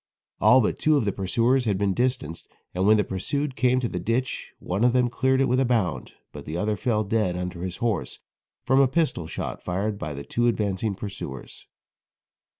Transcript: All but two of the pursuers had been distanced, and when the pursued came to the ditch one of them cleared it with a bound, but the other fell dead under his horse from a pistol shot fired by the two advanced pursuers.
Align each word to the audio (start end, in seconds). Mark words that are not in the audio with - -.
All 0.39 0.61
but 0.61 0.79
two 0.79 0.97
of 0.97 1.05
the 1.05 1.11
pursuers 1.11 1.65
had 1.65 1.77
been 1.77 1.93
distanced, 1.93 2.47
and 2.73 2.87
when 2.87 2.97
the 2.97 3.03
pursued 3.03 3.55
came 3.55 3.79
to 3.81 3.87
the 3.87 3.99
ditch 3.99 4.51
one 4.57 4.83
of 4.83 4.93
them 4.93 5.11
cleared 5.11 5.39
it 5.41 5.45
with 5.47 5.59
a 5.59 5.63
bound, 5.63 6.13
but 6.31 6.45
the 6.45 6.57
other 6.57 6.75
fell 6.75 7.03
dead 7.03 7.37
under 7.37 7.61
his 7.61 7.77
horse 7.77 8.17
from 8.65 8.79
a 8.79 8.87
pistol 8.87 9.27
shot 9.27 9.61
fired 9.61 9.99
by 9.99 10.15
the 10.15 10.23
two 10.23 10.47
advanced 10.47 10.83
pursuers. 10.97 11.67